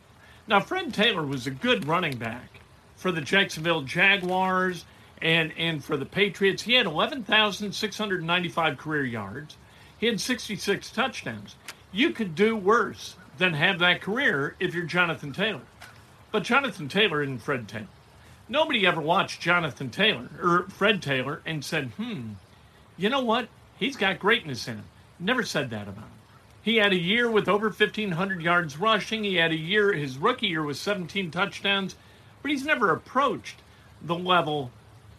Now, 0.47 0.61
Fred 0.61 0.95
Taylor 0.95 1.27
was 1.27 1.47
a 1.47 1.51
good 1.51 1.87
running 1.87 2.17
back 2.17 2.61
for 2.97 3.13
the 3.13 3.21
Jacksonville 3.21 3.83
Jaguars 3.83 4.85
and, 5.21 5.53
and 5.59 5.85
for 5.85 5.97
the 5.97 6.07
Patriots. 6.07 6.63
He 6.63 6.75
had 6.75 6.87
11,695 6.87 8.79
career 8.79 9.05
yards. 9.05 9.57
He 9.99 10.07
had 10.07 10.21
66 10.21 10.91
touchdowns. 10.91 11.57
You 11.93 12.11
could 12.11 12.35
do 12.35 12.57
worse 12.57 13.17
than 13.39 13.55
have 13.55 13.79
that 13.81 14.01
career 14.01 14.55
if 14.61 14.75
you're 14.75 14.85
Jonathan 14.85 15.33
Taylor. 15.33 15.63
But 16.31 16.45
Jonathan 16.45 16.89
Taylor 16.89 17.23
isn't 17.23 17.39
Fred 17.39 17.69
Taylor. 17.69 17.87
Nobody 18.49 18.87
ever 18.87 19.01
watched 19.01 19.41
Jonathan 19.41 19.91
Taylor 19.91 20.29
or 20.43 20.67
Fred 20.69 21.03
Taylor 21.03 21.43
and 21.45 21.65
said, 21.65 21.91
hmm, 21.97 22.33
you 22.97 23.09
know 23.09 23.21
what? 23.21 23.49
He's 23.79 23.97
got 23.97 24.19
greatness 24.19 24.69
in 24.69 24.77
him. 24.77 24.85
Never 25.19 25.43
said 25.43 25.71
that 25.71 25.89
about 25.89 26.05
him. 26.05 26.13
He 26.63 26.77
had 26.77 26.93
a 26.93 26.99
year 26.99 27.31
with 27.31 27.49
over 27.49 27.69
1,500 27.69 28.43
yards 28.43 28.79
rushing. 28.79 29.25
He 29.25 29.37
had 29.37 29.53
a 29.53 29.57
year, 29.57 29.93
his 29.93 30.19
rookie 30.19 30.49
year, 30.49 30.63
with 30.63 30.77
17 30.77 31.31
touchdowns, 31.31 31.97
but 32.43 32.51
he's 32.51 32.65
never 32.65 32.91
approached 32.93 33.61
the 34.03 34.15
level 34.15 34.71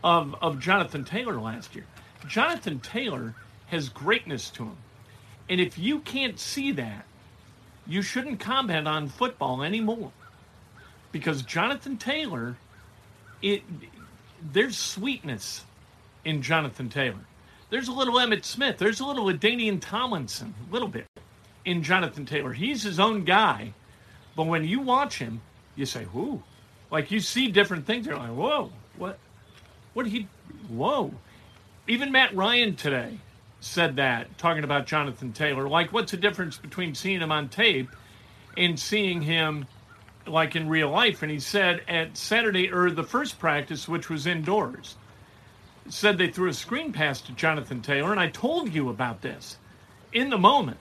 of, 0.03 0.35
of 0.41 0.59
Jonathan 0.59 1.05
Taylor 1.05 1.39
last 1.39 1.75
year. 1.75 1.85
Jonathan 2.27 2.79
Taylor 2.79 3.35
has 3.69 3.89
greatness 3.89 4.49
to 4.51 4.63
him. 4.65 4.77
And 5.49 5.59
if 5.59 5.77
you 5.77 5.99
can't 5.99 6.39
see 6.39 6.71
that, 6.73 7.05
you 7.87 8.01
shouldn't 8.01 8.39
comment 8.39 8.87
on 8.87 9.09
football 9.09 9.63
anymore. 9.63 10.11
Because 11.11 11.41
Jonathan 11.41 11.97
Taylor, 11.97 12.55
it 13.41 13.63
there's 14.53 14.77
sweetness 14.77 15.65
in 16.23 16.41
Jonathan 16.41 16.89
Taylor. 16.89 17.25
There's 17.71 17.87
a 17.87 17.91
little 17.91 18.15
Emmitt 18.15 18.45
Smith. 18.45 18.77
There's 18.77 18.99
a 18.99 19.05
little 19.05 19.25
LaDainian 19.25 19.81
Tomlinson, 19.81 20.53
a 20.69 20.73
little 20.73 20.87
bit 20.87 21.07
in 21.65 21.83
Jonathan 21.83 22.25
Taylor. 22.25 22.53
He's 22.53 22.83
his 22.83 22.99
own 22.99 23.25
guy. 23.25 23.73
But 24.35 24.47
when 24.47 24.65
you 24.65 24.79
watch 24.79 25.17
him, 25.17 25.41
you 25.75 25.85
say, 25.85 26.05
whoo. 26.05 26.41
Like 26.91 27.11
you 27.11 27.19
see 27.19 27.51
different 27.51 27.85
things. 27.85 28.05
You're 28.05 28.17
like, 28.17 28.29
whoa, 28.29 28.71
what 28.97 29.17
what 29.93 30.03
did 30.03 30.11
he 30.11 30.27
whoa. 30.67 31.11
Even 31.87 32.11
Matt 32.11 32.35
Ryan 32.35 32.75
today 32.75 33.19
said 33.61 33.95
that, 33.97 34.37
talking 34.37 34.63
about 34.63 34.87
Jonathan 34.87 35.33
Taylor. 35.33 35.67
Like, 35.67 35.91
what's 35.91 36.11
the 36.11 36.17
difference 36.17 36.57
between 36.57 36.95
seeing 36.95 37.21
him 37.21 37.31
on 37.31 37.49
tape 37.49 37.89
and 38.57 38.79
seeing 38.79 39.21
him 39.21 39.65
like 40.25 40.55
in 40.55 40.69
real 40.69 40.89
life? 40.89 41.21
And 41.23 41.31
he 41.31 41.39
said 41.39 41.81
at 41.87 42.17
Saturday 42.17 42.71
or 42.71 42.89
the 42.89 43.03
first 43.03 43.39
practice, 43.39 43.87
which 43.87 44.09
was 44.09 44.27
indoors, 44.27 44.95
said 45.89 46.17
they 46.17 46.29
threw 46.29 46.49
a 46.49 46.53
screen 46.53 46.93
pass 46.93 47.21
to 47.21 47.31
Jonathan 47.33 47.81
Taylor, 47.81 48.11
and 48.11 48.19
I 48.19 48.29
told 48.29 48.73
you 48.73 48.89
about 48.89 49.21
this 49.21 49.57
in 50.13 50.29
the 50.29 50.37
moment. 50.37 50.77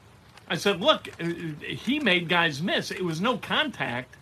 I 0.48 0.56
said, 0.56 0.80
look, 0.80 1.08
uh, 1.20 1.24
he 1.66 1.98
made 1.98 2.28
guys 2.28 2.62
miss. 2.62 2.90
It 2.90 3.04
was 3.04 3.20
no 3.20 3.36
contact. 3.38 4.16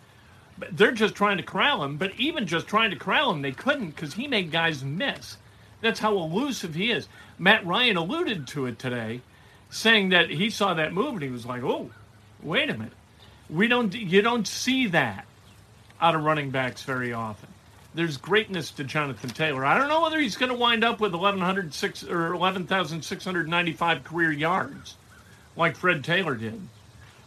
They're 0.71 0.91
just 0.91 1.15
trying 1.15 1.37
to 1.37 1.43
corral 1.43 1.83
him, 1.83 1.97
but 1.97 2.13
even 2.17 2.47
just 2.47 2.67
trying 2.67 2.89
to 2.89 2.95
corral 2.95 3.31
him, 3.31 3.41
they 3.41 3.51
couldn't 3.51 3.91
because 3.91 4.13
he 4.13 4.27
made 4.27 4.51
guys 4.51 4.83
miss. 4.83 5.37
That's 5.81 5.99
how 5.99 6.17
elusive 6.17 6.75
he 6.75 6.91
is. 6.91 7.07
Matt 7.37 7.65
Ryan 7.65 7.97
alluded 7.97 8.47
to 8.47 8.65
it 8.65 8.79
today, 8.79 9.21
saying 9.69 10.09
that 10.09 10.29
he 10.29 10.49
saw 10.49 10.73
that 10.73 10.93
move 10.93 11.13
and 11.13 11.23
he 11.23 11.29
was 11.29 11.45
like, 11.45 11.63
"Oh, 11.63 11.91
wait 12.41 12.69
a 12.69 12.73
minute, 12.73 12.93
we 13.49 13.67
don't. 13.67 13.93
You 13.93 14.21
don't 14.21 14.47
see 14.47 14.87
that 14.87 15.25
out 16.01 16.15
of 16.15 16.23
running 16.23 16.49
backs 16.49 16.83
very 16.83 17.13
often." 17.13 17.49
There's 17.93 18.17
greatness 18.17 18.71
to 18.71 18.83
Jonathan 18.83 19.31
Taylor. 19.31 19.65
I 19.65 19.77
don't 19.77 19.89
know 19.89 20.01
whether 20.01 20.19
he's 20.19 20.35
going 20.35 20.51
to 20.51 20.57
wind 20.57 20.83
up 20.83 20.99
with 20.99 21.13
1106 21.13 22.03
or 22.03 22.33
11,695 22.33 24.03
career 24.03 24.31
yards 24.31 24.95
like 25.55 25.75
Fred 25.75 26.03
Taylor 26.03 26.35
did, 26.35 26.61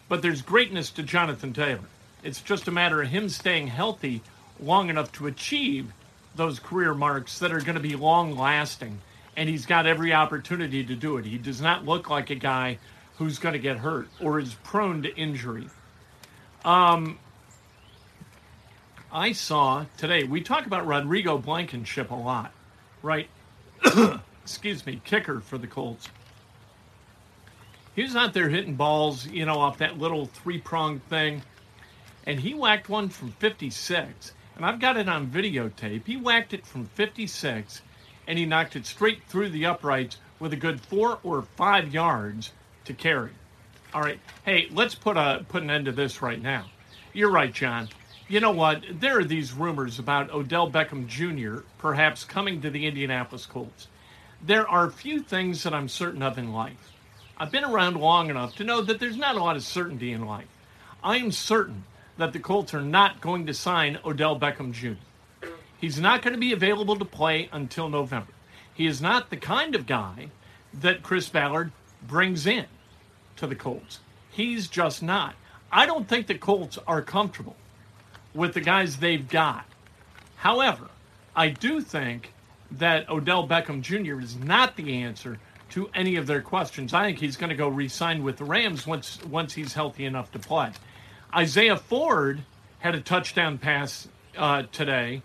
but 0.09 0.23
there's 0.23 0.43
greatness 0.43 0.91
to 0.91 1.03
Jonathan 1.03 1.53
Taylor. 1.53 1.89
It's 2.23 2.41
just 2.41 2.69
a 2.69 2.71
matter 2.71 3.03
of 3.03 3.09
him 3.09 3.29
staying 3.29 3.69
healthy 3.69 4.23
long 4.61 4.91
enough 4.91 5.11
to 5.13 5.27
achieve 5.27 5.93
those 6.35 6.59
career 6.59 6.95
marks 6.95 7.39
that 7.41 7.53
are 7.53 7.61
going 7.61 7.75
to 7.75 7.81
be 7.81 7.97
long 7.97 8.37
lasting. 8.37 9.01
And 9.37 9.49
he's 9.49 9.67
got 9.67 9.87
every 9.87 10.13
opportunity 10.13 10.85
to 10.85 10.95
do 10.95 11.17
it. 11.17 11.25
He 11.25 11.39
does 11.39 11.61
not 11.61 11.85
look 11.85 12.11
like 12.11 12.31
a 12.31 12.35
guy 12.35 12.79
who's 13.17 13.39
going 13.39 13.53
to 13.53 13.59
get 13.59 13.79
hurt 13.79 14.09
or 14.21 14.39
is 14.39 14.55
prone 14.65 15.03
to 15.03 15.15
injury. 15.15 15.69
Um, 16.65 17.19
I 19.13 19.33
saw 19.33 19.87
today, 19.97 20.25
we 20.25 20.41
talk 20.41 20.67
about 20.67 20.87
Rodrigo 20.87 21.39
Blankenship 21.39 22.11
a 22.11 22.15
lot, 22.15 22.53
right? 23.03 23.29
Excuse 24.43 24.85
me, 24.87 25.01
kicker 25.05 25.41
for 25.41 25.59
the 25.59 25.67
Colts. 25.67 26.09
He 27.95 28.03
was 28.03 28.15
out 28.15 28.33
there 28.35 28.49
hitting 28.49 28.77
balls, 28.77 29.27
you 29.27 29.45
know, 29.45 29.59
off 29.59 29.79
that 29.79 29.99
little 29.99 30.27
three 30.27 30.59
pronged 30.59 31.07
thing. 31.09 31.43
And 32.27 32.39
he 32.39 32.55
whacked 32.55 32.89
one 32.89 33.09
from 33.09 33.33
56 33.33 34.33
and 34.61 34.67
I've 34.67 34.79
got 34.79 34.99
it 34.99 35.09
on 35.09 35.29
videotape. 35.29 36.07
He 36.07 36.19
whacked 36.19 36.53
it 36.53 36.67
from 36.67 36.85
56 36.85 37.81
and 38.27 38.39
he 38.39 38.45
knocked 38.45 38.77
it 38.77 38.85
straight 38.85 39.23
through 39.27 39.49
the 39.49 39.65
uprights 39.65 40.19
with 40.39 40.53
a 40.53 40.57
good 40.57 40.83
four 40.83 41.19
or 41.23 41.41
five 41.57 41.95
yards 41.95 42.53
to 42.85 42.93
carry. 42.93 43.31
All 43.95 44.03
right. 44.03 44.21
Hey, 44.45 44.69
let's 44.71 44.95
put 44.95 45.17
a 45.17 45.47
put 45.49 45.63
an 45.63 45.71
end 45.71 45.87
to 45.87 45.93
this 45.93 46.21
right 46.21 46.43
now. 46.43 46.67
You're 47.15 47.31
right, 47.31 47.51
John. 47.51 47.89
You 48.29 48.41
know 48.41 48.51
what? 48.51 48.85
There 48.93 49.19
are 49.21 49.25
these 49.25 49.55
rumors 49.55 49.99
about 49.99 50.31
Odell 50.31 50.71
Beckham 50.71 51.07
Jr. 51.07 51.63
perhaps 51.79 52.25
coming 52.25 52.61
to 52.61 52.69
the 52.69 52.87
Indianapolis 52.87 53.47
Colts. 53.47 53.89
There 54.43 54.69
are 54.69 54.91
few 54.91 55.23
things 55.23 55.63
that 55.63 55.73
I'm 55.73 55.89
certain 55.89 56.23
of 56.23 56.37
in 56.37 56.53
life. 56.53 56.93
I've 57.39 57.51
been 57.51 57.65
around 57.65 57.97
long 57.97 58.29
enough 58.29 58.57
to 58.57 58.65
know 58.65 58.83
that 58.83 59.01
there's 59.01 59.17
not 59.17 59.37
a 59.37 59.43
lot 59.43 59.57
of 59.57 59.63
certainty 59.63 60.13
in 60.13 60.27
life. 60.27 60.49
I 61.03 61.17
am 61.17 61.33
certain 61.33 61.85
that 62.21 62.35
the 62.35 62.39
Colts 62.39 62.75
are 62.75 62.83
not 62.83 63.21
going 63.23 63.47
to 63.47 63.55
sign 63.55 63.99
Odell 64.05 64.39
Beckham 64.39 64.73
Jr. 64.73 65.49
He's 65.81 65.99
not 65.99 66.21
going 66.21 66.35
to 66.35 66.41
be 66.41 66.53
available 66.53 66.97
to 66.97 67.05
play 67.07 67.49
until 67.51 67.89
November. 67.89 68.33
He 68.75 68.87
is 68.87 69.01
not 69.01 69.31
the 69.31 69.39
kind 69.39 69.75
of 69.75 69.87
guy 69.87 70.29
that 70.75 71.03
Chris 71.03 71.31
Ballard 71.31 71.73
brings 72.07 72.47
in 72.47 72.67
to 73.37 73.47
the 73.47 73.55
Colts. 73.55 74.01
He's 74.31 74.69
just 74.69 75.03
not. 75.03 75.35
I 75.73 75.87
don't 75.87 76.07
think 76.07 76.27
the 76.27 76.35
Colts 76.35 76.79
are 76.87 77.01
comfortable 77.01 77.57
with 78.35 78.53
the 78.53 78.61
guys 78.61 78.99
they've 78.99 79.27
got. 79.27 79.65
However, 80.37 80.89
I 81.35 81.49
do 81.49 81.81
think 81.81 82.35
that 82.73 83.09
Odell 83.09 83.49
Beckham 83.49 83.81
Jr. 83.81 84.21
is 84.21 84.37
not 84.37 84.77
the 84.77 85.03
answer 85.03 85.39
to 85.71 85.89
any 85.95 86.17
of 86.17 86.27
their 86.27 86.43
questions. 86.43 86.93
I 86.93 87.05
think 87.05 87.19
he's 87.19 87.39
going 87.39 87.51
to 87.51 87.57
go 87.57 87.69
re-sign 87.69 88.23
with 88.23 88.37
the 88.37 88.45
Rams 88.45 88.87
once 88.87 89.25
once 89.25 89.55
he's 89.55 89.73
healthy 89.73 90.05
enough 90.05 90.31
to 90.33 90.39
play. 90.39 90.73
Isaiah 91.35 91.77
Ford 91.77 92.41
had 92.81 92.95
a 92.95 93.01
touchdown 93.01 93.59
pass 93.59 94.09
uh, 94.37 94.65
today, 94.73 95.23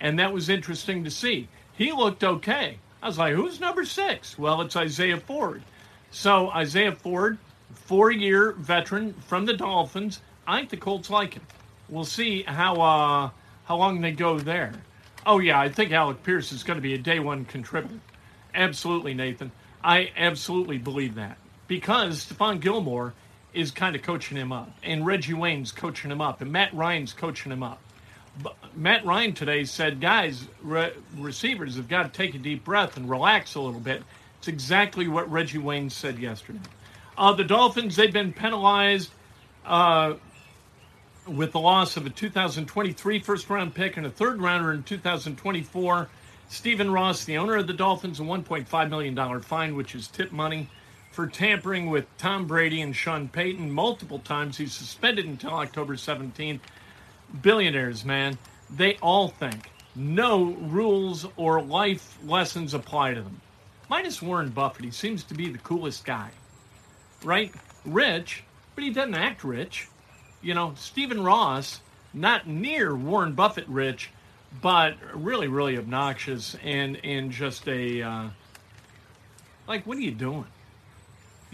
and 0.00 0.18
that 0.18 0.32
was 0.32 0.48
interesting 0.48 1.04
to 1.04 1.10
see. 1.10 1.48
He 1.76 1.92
looked 1.92 2.24
okay. 2.24 2.78
I 3.02 3.06
was 3.06 3.18
like, 3.18 3.34
who's 3.34 3.60
number 3.60 3.84
six? 3.84 4.38
Well, 4.38 4.62
it's 4.62 4.76
Isaiah 4.76 5.18
Ford. 5.18 5.62
So 6.10 6.50
Isaiah 6.50 6.92
Ford, 6.92 7.38
four-year 7.72 8.52
veteran 8.52 9.14
from 9.26 9.44
the 9.44 9.52
Dolphins. 9.52 10.20
I 10.46 10.58
think 10.58 10.70
the 10.70 10.76
Colts 10.76 11.10
like 11.10 11.34
him. 11.34 11.42
We'll 11.88 12.04
see 12.04 12.42
how 12.42 12.80
uh, 12.80 13.30
how 13.64 13.76
long 13.76 14.00
they 14.00 14.12
go 14.12 14.38
there. 14.38 14.72
Oh 15.26 15.38
yeah, 15.38 15.58
I 15.60 15.68
think 15.68 15.92
Alec 15.92 16.22
Pierce 16.22 16.52
is 16.52 16.62
going 16.62 16.76
to 16.78 16.82
be 16.82 16.94
a 16.94 16.98
day 16.98 17.18
one 17.18 17.44
contributor. 17.44 18.00
Absolutely, 18.54 19.14
Nathan. 19.14 19.52
I 19.82 20.10
absolutely 20.16 20.78
believe 20.78 21.16
that 21.16 21.36
because 21.66 22.24
Stephon 22.24 22.60
Gilmore 22.60 23.12
is 23.54 23.70
kind 23.70 23.94
of 23.94 24.02
coaching 24.02 24.36
him 24.36 24.52
up, 24.52 24.70
and 24.82 25.06
Reggie 25.06 25.34
Wayne's 25.34 25.72
coaching 25.72 26.10
him 26.10 26.20
up, 26.20 26.40
and 26.40 26.50
Matt 26.50 26.74
Ryan's 26.74 27.12
coaching 27.12 27.52
him 27.52 27.62
up. 27.62 27.80
But 28.42 28.56
Matt 28.74 29.04
Ryan 29.04 29.32
today 29.32 29.64
said, 29.64 30.00
guys, 30.00 30.48
re- 30.60 30.92
receivers 31.16 31.76
have 31.76 31.88
got 31.88 32.02
to 32.02 32.08
take 32.08 32.34
a 32.34 32.38
deep 32.38 32.64
breath 32.64 32.96
and 32.96 33.08
relax 33.08 33.54
a 33.54 33.60
little 33.60 33.80
bit. 33.80 34.02
It's 34.38 34.48
exactly 34.48 35.06
what 35.06 35.30
Reggie 35.30 35.58
Wayne 35.58 35.88
said 35.88 36.18
yesterday. 36.18 36.58
Uh, 37.16 37.32
the 37.32 37.44
Dolphins, 37.44 37.94
they've 37.94 38.12
been 38.12 38.32
penalized 38.32 39.10
uh, 39.64 40.14
with 41.28 41.52
the 41.52 41.60
loss 41.60 41.96
of 41.96 42.06
a 42.06 42.10
2023 42.10 43.20
first 43.20 43.48
round 43.48 43.72
pick 43.72 43.96
and 43.96 44.04
a 44.04 44.10
third 44.10 44.42
rounder 44.42 44.72
in 44.72 44.82
2024. 44.82 46.08
Stephen 46.48 46.90
Ross, 46.90 47.24
the 47.24 47.38
owner 47.38 47.56
of 47.56 47.68
the 47.68 47.72
Dolphins, 47.72 48.18
a 48.18 48.24
$1.5 48.24 48.90
million 48.90 49.40
fine, 49.42 49.76
which 49.76 49.94
is 49.94 50.08
tip 50.08 50.32
money 50.32 50.68
for 51.14 51.28
tampering 51.28 51.88
with 51.90 52.06
Tom 52.18 52.44
Brady 52.44 52.82
and 52.82 52.94
Sean 52.94 53.28
Payton 53.28 53.70
multiple 53.70 54.18
times. 54.18 54.56
He's 54.56 54.72
suspended 54.72 55.26
until 55.26 55.52
October 55.52 55.94
17th. 55.94 56.58
Billionaires, 57.40 58.04
man, 58.04 58.36
they 58.68 58.96
all 58.96 59.28
think 59.28 59.70
no 59.94 60.46
rules 60.46 61.24
or 61.36 61.62
life 61.62 62.18
lessons 62.24 62.74
apply 62.74 63.14
to 63.14 63.22
them. 63.22 63.40
Minus 63.88 64.20
Warren 64.20 64.50
Buffett, 64.50 64.84
he 64.84 64.90
seems 64.90 65.22
to 65.24 65.34
be 65.34 65.48
the 65.48 65.58
coolest 65.58 66.04
guy, 66.04 66.30
right? 67.22 67.54
Rich, 67.84 68.42
but 68.74 68.82
he 68.82 68.90
doesn't 68.90 69.14
act 69.14 69.44
rich. 69.44 69.86
You 70.42 70.54
know, 70.54 70.74
Stephen 70.76 71.22
Ross, 71.22 71.80
not 72.12 72.48
near 72.48 72.96
Warren 72.96 73.34
Buffett 73.34 73.68
rich, 73.68 74.10
but 74.60 74.96
really, 75.14 75.46
really 75.46 75.78
obnoxious 75.78 76.56
and 76.64 76.98
and 77.04 77.30
just 77.30 77.68
a 77.68 78.02
uh, 78.02 78.28
like, 79.68 79.86
what 79.86 79.96
are 79.96 80.02
you 80.02 80.10
doing? 80.10 80.46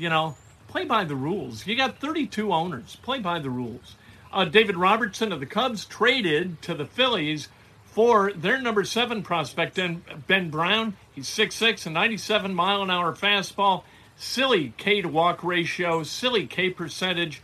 You 0.01 0.09
know, 0.09 0.35
play 0.69 0.87
by 0.87 1.05
the 1.05 1.15
rules. 1.15 1.67
You 1.67 1.77
got 1.77 1.99
32 1.99 2.55
owners. 2.55 2.97
Play 3.03 3.19
by 3.19 3.39
the 3.39 3.51
rules. 3.51 3.97
Uh, 4.33 4.47
David 4.47 4.79
Robertson 4.79 5.31
of 5.31 5.41
the 5.41 5.47
Cubs 5.47 5.85
traded 5.85 6.63
to 6.63 6.73
the 6.73 6.87
Phillies 6.87 7.49
for 7.85 8.33
their 8.33 8.59
number 8.63 8.83
seven 8.83 9.23
prospect, 9.23 9.79
Ben 10.27 10.49
Brown. 10.49 10.97
He's 11.15 11.29
6'6 11.29 11.85
and 11.85 11.93
97 11.93 12.55
mile 12.55 12.83
an 12.83 12.91
hour 12.91 13.15
fastball. 13.15 13.83
Silly 14.17 14.73
K 14.79 15.03
to 15.03 15.09
walk 15.09 15.45
ratio, 15.45 16.03
silly 16.03 16.47
K 16.47 16.71
percentage. 16.71 17.43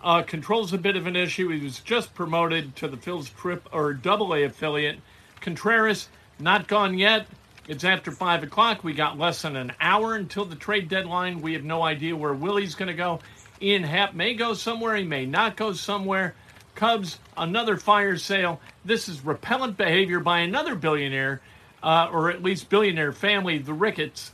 Uh, 0.00 0.22
controls 0.22 0.72
a 0.72 0.78
bit 0.78 0.94
of 0.94 1.08
an 1.08 1.16
issue. 1.16 1.48
He 1.48 1.64
was 1.64 1.80
just 1.80 2.14
promoted 2.14 2.76
to 2.76 2.86
the 2.86 2.96
Phil's 2.96 3.30
trip 3.30 3.68
or 3.72 3.92
double 3.92 4.32
A 4.32 4.44
affiliate. 4.44 5.00
Contreras, 5.40 6.08
not 6.38 6.68
gone 6.68 6.96
yet. 6.96 7.26
It's 7.68 7.84
after 7.84 8.12
5 8.12 8.44
o'clock. 8.44 8.84
We 8.84 8.94
got 8.94 9.18
less 9.18 9.42
than 9.42 9.56
an 9.56 9.72
hour 9.80 10.14
until 10.14 10.44
the 10.44 10.54
trade 10.54 10.88
deadline. 10.88 11.40
We 11.40 11.54
have 11.54 11.64
no 11.64 11.82
idea 11.82 12.14
where 12.14 12.32
Willie's 12.32 12.76
going 12.76 12.88
to 12.88 12.94
go. 12.94 13.20
Ian 13.60 13.82
Happ 13.82 14.14
may 14.14 14.34
go 14.34 14.54
somewhere, 14.54 14.94
he 14.94 15.04
may 15.04 15.26
not 15.26 15.56
go 15.56 15.72
somewhere. 15.72 16.34
Cubs, 16.74 17.18
another 17.36 17.76
fire 17.76 18.16
sale. 18.18 18.60
This 18.84 19.08
is 19.08 19.24
repellent 19.24 19.76
behavior 19.78 20.20
by 20.20 20.40
another 20.40 20.74
billionaire, 20.74 21.40
uh, 21.82 22.08
or 22.12 22.30
at 22.30 22.42
least 22.42 22.68
billionaire 22.68 23.12
family, 23.12 23.58
the 23.58 23.72
Ricketts. 23.72 24.32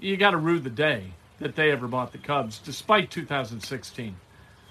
You 0.00 0.16
got 0.16 0.32
to 0.32 0.36
rue 0.36 0.58
the 0.58 0.68
day 0.68 1.12
that 1.38 1.54
they 1.54 1.70
ever 1.70 1.86
bought 1.86 2.12
the 2.12 2.18
Cubs, 2.18 2.58
despite 2.58 3.10
2016. 3.10 4.16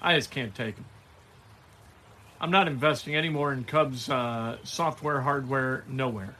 I 0.02 0.14
just 0.14 0.30
can't 0.30 0.54
take 0.54 0.76
them. 0.76 0.84
I'm 2.40 2.50
not 2.50 2.68
investing 2.68 3.16
anymore 3.16 3.52
in 3.52 3.64
Cubs 3.64 4.10
uh, 4.10 4.58
software, 4.62 5.20
hardware, 5.22 5.84
nowhere. 5.88 6.34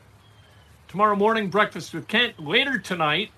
Tomorrow 0.88 1.16
morning, 1.16 1.48
breakfast 1.48 1.94
with 1.94 2.06
Kent. 2.06 2.38
Later 2.38 2.78
tonight, 2.78 3.30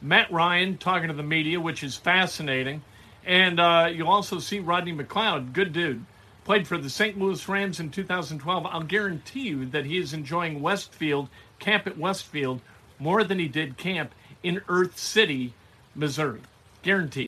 Matt 0.00 0.32
Ryan 0.32 0.78
talking 0.78 1.08
to 1.08 1.14
the 1.14 1.22
media, 1.22 1.60
which 1.60 1.84
is 1.84 1.96
fascinating. 1.96 2.82
And 3.26 3.60
uh, 3.60 3.90
you'll 3.92 4.08
also 4.08 4.38
see 4.38 4.58
Rodney 4.58 4.94
McLeod, 4.94 5.52
good 5.52 5.72
dude. 5.72 6.04
Played 6.44 6.66
for 6.66 6.78
the 6.78 6.88
St. 6.88 7.18
Louis 7.18 7.46
Rams 7.46 7.78
in 7.78 7.90
2012. 7.90 8.64
I'll 8.64 8.82
guarantee 8.82 9.48
you 9.48 9.66
that 9.66 9.84
he 9.84 9.98
is 9.98 10.14
enjoying 10.14 10.62
Westfield, 10.62 11.28
camp 11.58 11.86
at 11.86 11.98
Westfield, 11.98 12.62
more 12.98 13.22
than 13.22 13.38
he 13.38 13.48
did 13.48 13.76
camp 13.76 14.14
in 14.42 14.62
Earth 14.66 14.98
City, 14.98 15.52
Missouri. 15.94 16.40
Guaranteed. 16.82 17.27